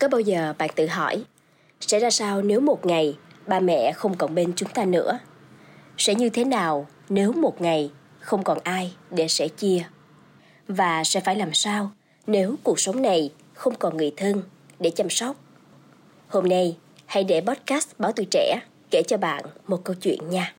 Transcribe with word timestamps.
Có 0.00 0.08
bao 0.08 0.20
giờ 0.20 0.54
bạn 0.58 0.70
tự 0.76 0.86
hỏi, 0.86 1.24
sẽ 1.80 1.98
ra 1.98 2.10
sao 2.10 2.42
nếu 2.42 2.60
một 2.60 2.86
ngày 2.86 3.16
ba 3.46 3.60
mẹ 3.60 3.92
không 3.92 4.16
còn 4.16 4.34
bên 4.34 4.52
chúng 4.56 4.68
ta 4.68 4.84
nữa? 4.84 5.18
Sẽ 5.96 6.14
như 6.14 6.28
thế 6.30 6.44
nào 6.44 6.86
nếu 7.08 7.32
một 7.32 7.60
ngày 7.60 7.90
không 8.20 8.44
còn 8.44 8.58
ai 8.64 8.94
để 9.10 9.28
sẻ 9.28 9.48
chia? 9.48 9.82
Và 10.68 11.04
sẽ 11.04 11.20
phải 11.20 11.36
làm 11.36 11.54
sao 11.54 11.90
nếu 12.26 12.56
cuộc 12.62 12.80
sống 12.80 13.02
này 13.02 13.32
không 13.54 13.74
còn 13.74 13.96
người 13.96 14.12
thân 14.16 14.42
để 14.78 14.90
chăm 14.90 15.10
sóc? 15.10 15.36
Hôm 16.28 16.48
nay, 16.48 16.76
hãy 17.06 17.24
để 17.24 17.40
podcast 17.40 17.88
Báo 17.98 18.12
Tuổi 18.12 18.26
Trẻ 18.30 18.60
kể 18.90 19.02
cho 19.02 19.16
bạn 19.16 19.44
một 19.66 19.84
câu 19.84 19.96
chuyện 20.00 20.30
nha. 20.30 20.54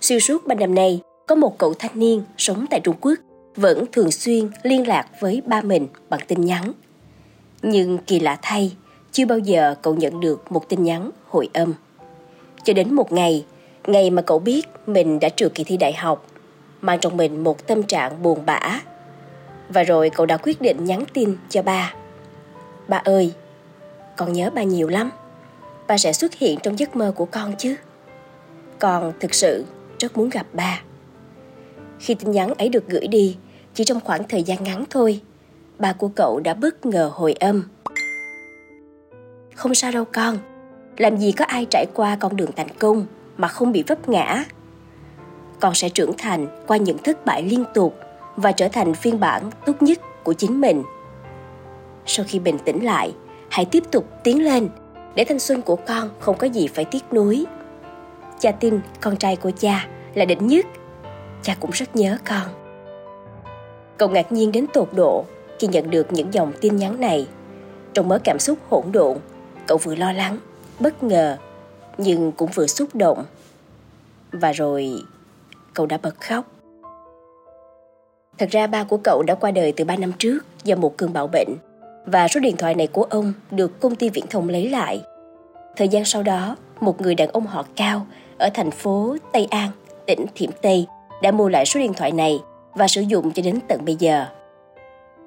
Xuyên 0.00 0.20
suốt 0.20 0.46
ba 0.46 0.54
năm 0.54 0.74
nay, 0.74 1.00
có 1.26 1.34
một 1.34 1.58
cậu 1.58 1.74
thanh 1.74 1.98
niên 1.98 2.22
sống 2.36 2.66
tại 2.70 2.80
Trung 2.80 2.96
Quốc 3.00 3.14
vẫn 3.56 3.84
thường 3.92 4.10
xuyên 4.10 4.50
liên 4.62 4.88
lạc 4.88 5.06
với 5.20 5.42
ba 5.46 5.60
mình 5.62 5.86
bằng 6.08 6.20
tin 6.28 6.40
nhắn. 6.40 6.72
Nhưng 7.62 7.98
kỳ 7.98 8.20
lạ 8.20 8.38
thay, 8.42 8.76
chưa 9.12 9.26
bao 9.26 9.38
giờ 9.38 9.74
cậu 9.82 9.94
nhận 9.94 10.20
được 10.20 10.52
một 10.52 10.68
tin 10.68 10.82
nhắn 10.82 11.10
hồi 11.28 11.48
âm. 11.52 11.74
Cho 12.64 12.72
đến 12.72 12.94
một 12.94 13.12
ngày, 13.12 13.44
ngày 13.86 14.10
mà 14.10 14.22
cậu 14.22 14.38
biết 14.38 14.68
mình 14.86 15.20
đã 15.20 15.28
trượt 15.28 15.54
kỳ 15.54 15.64
thi 15.64 15.76
đại 15.76 15.92
học, 15.92 16.26
mang 16.80 16.98
trong 17.00 17.16
mình 17.16 17.44
một 17.44 17.66
tâm 17.66 17.82
trạng 17.82 18.22
buồn 18.22 18.46
bã. 18.46 18.80
Và 19.68 19.82
rồi 19.82 20.10
cậu 20.10 20.26
đã 20.26 20.36
quyết 20.36 20.60
định 20.60 20.84
nhắn 20.84 21.04
tin 21.12 21.36
cho 21.48 21.62
ba. 21.62 21.94
Ba 22.88 22.96
ơi, 22.96 23.32
con 24.16 24.32
nhớ 24.32 24.50
ba 24.50 24.62
nhiều 24.62 24.88
lắm. 24.88 25.10
Ba 25.88 25.98
sẽ 25.98 26.12
xuất 26.12 26.34
hiện 26.34 26.58
trong 26.62 26.78
giấc 26.78 26.96
mơ 26.96 27.12
của 27.16 27.24
con 27.24 27.54
chứ. 27.58 27.76
Con 28.78 29.12
thực 29.20 29.34
sự 29.34 29.64
rất 29.98 30.18
muốn 30.18 30.30
gặp 30.30 30.46
ba. 30.52 30.80
Khi 32.00 32.14
tin 32.14 32.30
nhắn 32.30 32.54
ấy 32.58 32.68
được 32.68 32.88
gửi 32.88 33.06
đi, 33.06 33.36
chỉ 33.74 33.84
trong 33.84 34.00
khoảng 34.00 34.28
thời 34.28 34.42
gian 34.42 34.64
ngắn 34.64 34.84
thôi, 34.90 35.20
bà 35.78 35.92
của 35.92 36.08
cậu 36.08 36.40
đã 36.40 36.54
bất 36.54 36.86
ngờ 36.86 37.10
hồi 37.14 37.32
âm. 37.32 37.68
Không 39.54 39.74
sao 39.74 39.92
đâu 39.92 40.04
con, 40.12 40.38
làm 40.96 41.16
gì 41.16 41.32
có 41.32 41.44
ai 41.44 41.66
trải 41.70 41.86
qua 41.94 42.16
con 42.20 42.36
đường 42.36 42.50
thành 42.56 42.68
công 42.78 43.06
mà 43.36 43.48
không 43.48 43.72
bị 43.72 43.84
vấp 43.86 44.08
ngã. 44.08 44.44
Con 45.60 45.74
sẽ 45.74 45.88
trưởng 45.88 46.12
thành 46.18 46.64
qua 46.66 46.76
những 46.76 46.98
thất 46.98 47.26
bại 47.26 47.42
liên 47.42 47.64
tục 47.74 47.94
và 48.36 48.52
trở 48.52 48.68
thành 48.68 48.94
phiên 48.94 49.20
bản 49.20 49.50
tốt 49.66 49.82
nhất 49.82 49.98
của 50.24 50.32
chính 50.32 50.60
mình. 50.60 50.82
Sau 52.06 52.26
khi 52.28 52.38
bình 52.38 52.58
tĩnh 52.58 52.84
lại, 52.84 53.14
hãy 53.48 53.64
tiếp 53.64 53.82
tục 53.90 54.08
tiến 54.24 54.44
lên 54.44 54.68
để 55.14 55.24
thanh 55.24 55.38
xuân 55.38 55.62
của 55.62 55.76
con 55.76 56.10
không 56.20 56.36
có 56.38 56.46
gì 56.46 56.66
phải 56.66 56.84
tiếc 56.84 57.12
nuối. 57.12 57.44
Cha 58.38 58.52
tin 58.52 58.80
con 59.00 59.16
trai 59.16 59.36
của 59.36 59.50
cha 59.58 59.86
là 60.14 60.24
đỉnh 60.24 60.46
nhất. 60.46 60.66
Cha 61.42 61.56
cũng 61.60 61.70
rất 61.70 61.96
nhớ 61.96 62.16
con. 62.28 62.48
Cậu 63.96 64.08
ngạc 64.08 64.32
nhiên 64.32 64.52
đến 64.52 64.66
tột 64.72 64.88
độ 64.92 65.24
khi 65.58 65.66
nhận 65.66 65.90
được 65.90 66.12
những 66.12 66.34
dòng 66.34 66.52
tin 66.60 66.76
nhắn 66.76 67.00
này. 67.00 67.28
Trong 67.94 68.08
mớ 68.08 68.18
cảm 68.24 68.38
xúc 68.38 68.58
hỗn 68.68 68.84
độn, 68.92 69.16
cậu 69.66 69.78
vừa 69.78 69.94
lo 69.94 70.12
lắng, 70.12 70.38
bất 70.80 71.02
ngờ, 71.02 71.36
nhưng 71.98 72.32
cũng 72.32 72.50
vừa 72.54 72.66
xúc 72.66 72.88
động. 72.94 73.24
Và 74.32 74.52
rồi, 74.52 74.92
cậu 75.74 75.86
đã 75.86 75.98
bật 76.02 76.20
khóc. 76.20 76.44
Thật 78.38 78.48
ra 78.50 78.66
ba 78.66 78.84
của 78.84 78.96
cậu 79.04 79.22
đã 79.22 79.34
qua 79.34 79.50
đời 79.50 79.72
từ 79.72 79.84
3 79.84 79.96
năm 79.96 80.12
trước 80.18 80.38
do 80.64 80.76
một 80.76 80.96
cơn 80.96 81.12
bạo 81.12 81.26
bệnh 81.26 81.48
và 82.06 82.28
số 82.28 82.40
điện 82.40 82.56
thoại 82.56 82.74
này 82.74 82.86
của 82.86 83.02
ông 83.02 83.32
được 83.50 83.80
công 83.80 83.96
ty 83.96 84.08
viễn 84.08 84.26
thông 84.26 84.48
lấy 84.48 84.70
lại. 84.70 85.02
Thời 85.76 85.88
gian 85.88 86.04
sau 86.04 86.22
đó, 86.22 86.56
một 86.80 87.00
người 87.00 87.14
đàn 87.14 87.28
ông 87.28 87.46
họ 87.46 87.64
Cao 87.76 88.06
ở 88.38 88.50
thành 88.54 88.70
phố 88.70 89.16
Tây 89.32 89.46
An, 89.50 89.70
tỉnh 90.06 90.26
Thiểm 90.34 90.50
Tây 90.62 90.86
đã 91.22 91.30
mua 91.30 91.48
lại 91.48 91.66
số 91.66 91.80
điện 91.80 91.94
thoại 91.94 92.12
này 92.12 92.40
và 92.74 92.88
sử 92.88 93.00
dụng 93.00 93.32
cho 93.32 93.42
đến 93.42 93.58
tận 93.68 93.84
bây 93.84 93.96
giờ. 93.98 94.26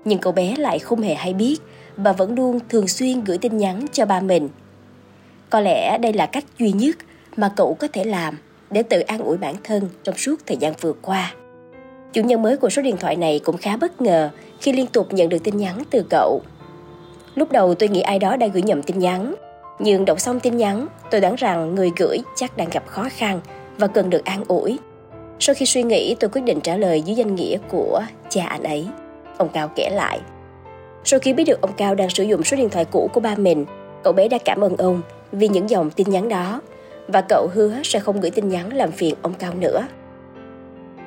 Nhưng 0.06 0.20
cậu 0.20 0.34
bé 0.34 0.56
lại 0.58 0.80
không 0.80 1.02
hề 1.02 1.14
hay 1.14 1.34
biết 1.34 1.58
và 1.98 2.12
vẫn 2.12 2.36
luôn 2.36 2.60
thường 2.70 2.88
xuyên 2.88 3.24
gửi 3.24 3.38
tin 3.38 3.58
nhắn 3.58 3.86
cho 3.92 4.06
ba 4.06 4.20
mình. 4.20 4.50
Có 5.50 5.60
lẽ 5.60 5.98
đây 5.98 6.14
là 6.14 6.26
cách 6.26 6.46
duy 6.60 6.72
nhất 6.72 6.96
mà 7.36 7.52
cậu 7.56 7.74
có 7.74 7.88
thể 7.94 8.04
làm 8.04 8.38
để 8.72 8.84
tự 8.84 9.00
an 9.00 9.20
ủi 9.20 9.38
bản 9.38 9.56
thân 9.64 9.90
trong 10.04 10.18
suốt 10.18 10.36
thời 10.46 10.58
gian 10.58 10.74
vừa 10.82 10.94
qua. 10.94 11.34
Chủ 12.14 12.22
nhân 12.22 12.42
mới 12.42 12.58
của 12.58 12.70
số 12.70 12.82
điện 12.82 12.98
thoại 12.98 13.16
này 13.16 13.40
cũng 13.44 13.58
khá 13.58 13.78
bất 13.78 14.02
ngờ 14.02 14.30
khi 14.62 14.74
liên 14.74 14.88
tục 14.88 15.14
nhận 15.14 15.30
được 15.30 15.44
tin 15.44 15.58
nhắn 15.58 15.84
từ 15.90 16.06
cậu. 16.10 16.42
Lúc 17.36 17.52
đầu 17.52 17.76
tôi 17.76 17.90
nghĩ 17.90 18.02
ai 18.02 18.20
đó 18.20 18.36
đã 18.36 18.48
gửi 18.48 18.62
nhầm 18.62 18.84
tin 18.84 19.00
nhắn, 19.00 19.36
nhưng 19.80 20.06
đọc 20.06 20.20
xong 20.20 20.40
tin 20.40 20.58
nhắn, 20.58 20.88
tôi 21.12 21.22
đoán 21.22 21.36
rằng 21.36 21.76
người 21.76 21.92
gửi 21.98 22.18
chắc 22.36 22.58
đang 22.58 22.70
gặp 22.70 22.88
khó 22.88 23.08
khăn 23.18 23.40
và 23.78 23.88
cần 23.88 24.10
được 24.10 24.26
an 24.26 24.44
ủi. 24.48 24.80
Sau 25.40 25.56
khi 25.56 25.66
suy 25.66 25.84
nghĩ, 25.84 26.16
tôi 26.20 26.30
quyết 26.30 26.42
định 26.42 26.62
trả 26.62 26.78
lời 26.78 27.02
dưới 27.02 27.16
danh 27.16 27.36
nghĩa 27.36 27.58
của 27.70 28.02
cha 28.30 28.46
anh 28.48 28.64
ấy. 28.64 28.88
Ông 29.38 29.50
Cao 29.54 29.72
kể 29.76 29.90
lại. 29.92 30.20
Sau 31.04 31.20
khi 31.20 31.34
biết 31.34 31.44
được 31.44 31.62
ông 31.62 31.74
Cao 31.78 31.96
đang 31.96 32.10
sử 32.10 32.24
dụng 32.24 32.44
số 32.44 32.58
điện 32.58 32.70
thoại 32.70 32.86
cũ 32.92 33.10
của 33.14 33.20
ba 33.20 33.36
mình, 33.36 33.66
cậu 34.04 34.14
bé 34.14 34.28
đã 34.28 34.38
cảm 34.46 34.64
ơn 34.64 34.78
ông 34.78 35.02
vì 35.32 35.48
những 35.48 35.70
dòng 35.70 35.92
tin 35.92 36.10
nhắn 36.10 36.30
đó 36.30 36.62
và 37.08 37.22
cậu 37.22 37.48
hứa 37.54 37.74
sẽ 37.84 38.00
không 38.00 38.22
gửi 38.22 38.32
tin 38.32 38.50
nhắn 38.50 38.74
làm 38.74 38.92
phiền 38.92 39.16
ông 39.22 39.34
Cao 39.34 39.54
nữa. 39.54 39.88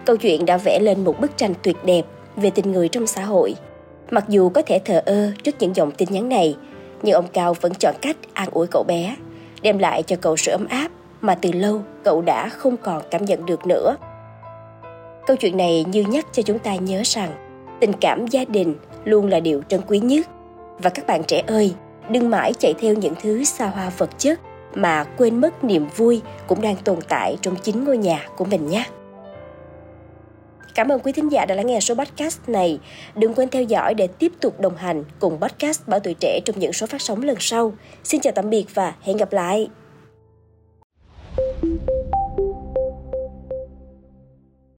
Câu 0.05 0.17
chuyện 0.17 0.47
đã 0.47 0.57
vẽ 0.57 0.79
lên 0.83 1.05
một 1.05 1.21
bức 1.21 1.37
tranh 1.37 1.55
tuyệt 1.63 1.77
đẹp 1.85 2.03
về 2.37 2.51
tình 2.51 2.73
người 2.73 2.89
trong 2.89 3.07
xã 3.07 3.25
hội. 3.25 3.55
Mặc 4.11 4.25
dù 4.29 4.49
có 4.49 4.63
thể 4.63 4.79
thờ 4.85 5.03
ơ 5.07 5.31
trước 5.43 5.55
những 5.59 5.77
dòng 5.77 5.91
tin 5.91 6.09
nhắn 6.13 6.29
này, 6.29 6.57
nhưng 7.03 7.15
ông 7.15 7.29
Cao 7.33 7.55
vẫn 7.55 7.75
chọn 7.75 7.95
cách 8.01 8.17
an 8.33 8.49
ủi 8.53 8.67
cậu 8.71 8.85
bé, 8.89 9.17
đem 9.63 9.79
lại 9.79 10.03
cho 10.03 10.17
cậu 10.21 10.37
sự 10.37 10.53
ấm 10.53 10.67
áp 10.69 10.89
mà 11.21 11.35
từ 11.35 11.53
lâu 11.53 11.81
cậu 12.05 12.23
đã 12.23 12.49
không 12.49 12.77
còn 12.77 13.03
cảm 13.11 13.25
nhận 13.25 13.47
được 13.47 13.67
nữa. 13.67 13.97
Câu 15.27 15.37
chuyện 15.37 15.57
này 15.57 15.85
như 15.89 16.03
nhắc 16.03 16.27
cho 16.33 16.43
chúng 16.43 16.59
ta 16.59 16.75
nhớ 16.75 17.03
rằng 17.05 17.31
tình 17.81 17.93
cảm 18.01 18.27
gia 18.27 18.45
đình 18.45 18.75
luôn 19.05 19.27
là 19.27 19.41
điều 19.41 19.63
trân 19.69 19.81
quý 19.87 19.99
nhất. 19.99 20.27
Và 20.79 20.91
các 20.91 21.07
bạn 21.07 21.25
trẻ 21.25 21.43
ơi, 21.47 21.75
đừng 22.11 22.31
mãi 22.31 22.53
chạy 22.59 22.75
theo 22.81 22.95
những 22.95 23.15
thứ 23.23 23.45
xa 23.45 23.67
hoa 23.67 23.91
vật 23.99 24.11
chất 24.19 24.41
mà 24.75 25.05
quên 25.05 25.41
mất 25.41 25.65
niềm 25.65 25.87
vui 25.97 26.23
cũng 26.47 26.63
đang 26.63 26.77
tồn 26.77 26.99
tại 27.09 27.37
trong 27.43 27.57
chính 27.63 27.85
ngôi 27.85 27.99
nhà 27.99 28.29
của 28.37 28.45
mình 28.45 28.67
nhé. 28.67 28.87
Cảm 30.75 30.89
ơn 30.89 31.01
quý 31.01 31.13
thính 31.13 31.33
giả 31.33 31.45
đã 31.45 31.55
lắng 31.55 31.67
nghe 31.67 31.81
số 31.81 31.95
podcast 31.95 32.39
này. 32.47 32.79
Đừng 33.15 33.35
quên 33.35 33.49
theo 33.49 33.63
dõi 33.63 33.95
để 33.95 34.07
tiếp 34.07 34.33
tục 34.41 34.61
đồng 34.61 34.77
hành 34.77 35.05
cùng 35.19 35.41
podcast 35.41 35.81
Bảo 35.87 36.01
Tuổi 36.01 36.15
Trẻ 36.21 36.41
trong 36.45 36.59
những 36.59 36.73
số 36.73 36.87
phát 36.87 37.03
sóng 37.03 37.23
lần 37.23 37.37
sau. 37.41 37.73
Xin 38.05 38.21
chào 38.21 38.33
tạm 38.33 38.51
biệt 38.51 38.65
và 38.75 38.95
hẹn 39.03 39.17
gặp 39.17 39.33
lại! 39.33 39.69